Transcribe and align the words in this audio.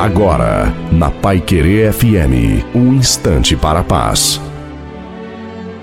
Agora, 0.00 0.74
na 0.90 1.10
Pai 1.10 1.42
Querer 1.42 1.92
FM, 1.92 2.64
um 2.74 2.94
instante 2.94 3.54
para 3.54 3.80
a 3.80 3.84
paz. 3.84 4.40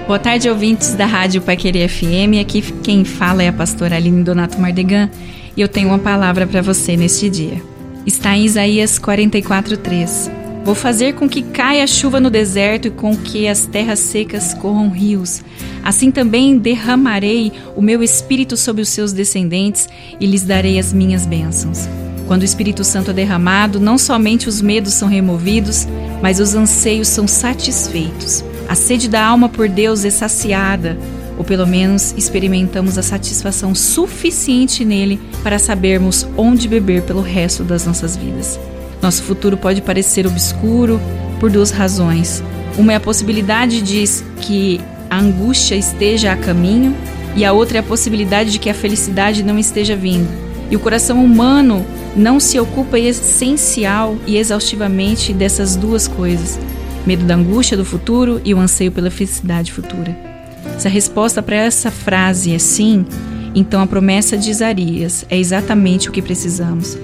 Boa 0.07 0.17
tarde, 0.17 0.49
ouvintes 0.49 0.95
da 0.95 1.05
Rádio 1.05 1.39
Pai 1.39 1.55
Querer 1.55 1.87
FM. 1.87 2.41
Aqui 2.41 2.63
quem 2.81 3.05
fala 3.05 3.43
é 3.43 3.49
a 3.49 3.53
pastora 3.53 3.95
Aline 3.95 4.23
Donato 4.23 4.59
Mardegan 4.59 5.07
e 5.55 5.61
eu 5.61 5.67
tenho 5.67 5.89
uma 5.89 5.99
palavra 5.99 6.47
para 6.47 6.63
você 6.63 6.97
neste 6.97 7.29
dia. 7.29 7.61
Está 8.07 8.35
em 8.35 8.43
Isaías 8.45 8.97
44:3. 8.97 10.31
Vou 10.65 10.73
fazer 10.73 11.13
com 11.13 11.29
que 11.29 11.43
caia 11.43 11.85
chuva 11.85 12.19
no 12.19 12.31
deserto 12.31 12.87
e 12.87 12.91
com 12.91 13.15
que 13.15 13.47
as 13.47 13.67
terras 13.67 13.99
secas 13.99 14.51
corram 14.55 14.89
rios. 14.89 15.43
Assim 15.83 16.09
também 16.09 16.57
derramarei 16.57 17.51
o 17.75 17.83
meu 17.83 18.01
espírito 18.01 18.57
sobre 18.57 18.81
os 18.81 18.89
seus 18.89 19.13
descendentes 19.13 19.87
e 20.19 20.25
lhes 20.25 20.41
darei 20.41 20.79
as 20.79 20.91
minhas 20.91 21.23
bênçãos. 21.27 21.87
Quando 22.27 22.41
o 22.41 22.45
Espírito 22.45 22.83
Santo 22.83 23.11
é 23.11 23.13
derramado, 23.13 23.79
não 23.79 23.97
somente 23.97 24.49
os 24.49 24.61
medos 24.61 24.93
são 24.93 25.07
removidos, 25.07 25.87
mas 26.21 26.41
os 26.41 26.55
anseios 26.55 27.07
são 27.07 27.25
satisfeitos. 27.25 28.43
A 28.67 28.75
sede 28.75 29.07
da 29.07 29.25
alma 29.25 29.47
por 29.47 29.69
Deus 29.69 30.03
é 30.03 30.09
saciada, 30.09 30.97
ou 31.37 31.43
pelo 31.45 31.65
menos 31.65 32.13
experimentamos 32.17 32.97
a 32.97 33.01
satisfação 33.01 33.73
suficiente 33.73 34.83
nele 34.83 35.21
para 35.41 35.57
sabermos 35.57 36.27
onde 36.35 36.67
beber 36.67 37.03
pelo 37.03 37.21
resto 37.21 37.63
das 37.63 37.85
nossas 37.85 38.17
vidas. 38.17 38.59
Nosso 39.01 39.23
futuro 39.23 39.55
pode 39.55 39.81
parecer 39.81 40.27
obscuro 40.27 40.99
por 41.39 41.49
duas 41.49 41.71
razões. 41.71 42.43
Uma 42.77 42.91
é 42.91 42.95
a 42.97 42.99
possibilidade 42.99 43.81
de 43.81 44.03
que 44.41 44.81
a 45.09 45.17
angústia 45.17 45.75
esteja 45.75 46.33
a 46.33 46.35
caminho, 46.35 46.93
e 47.37 47.45
a 47.45 47.53
outra 47.53 47.77
é 47.77 47.79
a 47.79 47.83
possibilidade 47.83 48.51
de 48.51 48.59
que 48.59 48.69
a 48.69 48.73
felicidade 48.73 49.43
não 49.43 49.57
esteja 49.57 49.95
vindo. 49.95 50.46
E 50.69 50.75
o 50.75 50.79
coração 50.79 51.23
humano 51.23 51.85
não 52.15 52.39
se 52.39 52.59
ocupa 52.59 52.99
essencial 52.99 54.17
e 54.25 54.37
exaustivamente 54.37 55.33
dessas 55.33 55.75
duas 55.75 56.07
coisas: 56.07 56.59
medo 57.05 57.25
da 57.25 57.35
angústia 57.35 57.77
do 57.77 57.85
futuro 57.85 58.41
e 58.43 58.53
o 58.53 58.59
anseio 58.59 58.91
pela 58.91 59.11
felicidade 59.11 59.71
futura. 59.71 60.17
Se 60.77 60.87
a 60.87 60.91
resposta 60.91 61.41
para 61.41 61.55
essa 61.55 61.89
frase 61.89 62.53
é 62.53 62.59
sim, 62.59 63.05
então 63.55 63.81
a 63.81 63.87
promessa 63.87 64.37
de 64.37 64.51
Isaías 64.51 65.25
é 65.29 65.37
exatamente 65.37 66.09
o 66.09 66.11
que 66.11 66.21
precisamos. 66.21 66.97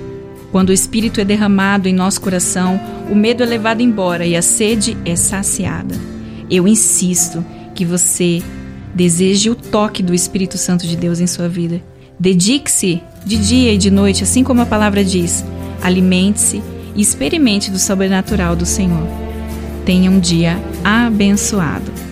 Quando 0.51 0.69
o 0.69 0.73
Espírito 0.73 1.19
é 1.19 1.25
derramado 1.25 1.87
em 1.87 1.93
nosso 1.93 2.21
coração, 2.21 2.79
o 3.09 3.15
medo 3.15 3.41
é 3.41 3.45
levado 3.45 3.81
embora 3.81 4.25
e 4.25 4.35
a 4.35 4.41
sede 4.41 4.95
é 5.03 5.15
saciada. 5.15 5.95
Eu 6.49 6.67
insisto 6.67 7.43
que 7.73 7.83
você 7.83 8.43
deseje 8.93 9.49
o 9.49 9.55
toque 9.55 10.03
do 10.03 10.13
Espírito 10.13 10.57
Santo 10.57 10.85
de 10.85 10.95
Deus 10.95 11.19
em 11.19 11.25
sua 11.25 11.49
vida. 11.49 11.81
Dedique-se 12.19 13.01
de 13.25 13.37
dia 13.37 13.73
e 13.73 13.77
de 13.77 13.89
noite, 13.89 14.23
assim 14.23 14.43
como 14.43 14.61
a 14.61 14.65
palavra 14.65 15.03
diz. 15.03 15.43
Alimente-se 15.81 16.61
e 16.95 17.01
experimente 17.01 17.71
do 17.71 17.79
sobrenatural 17.79 18.55
do 18.55 18.65
Senhor. 18.65 19.07
Tenha 19.85 20.09
um 20.09 20.19
dia 20.19 20.57
abençoado. 20.83 22.02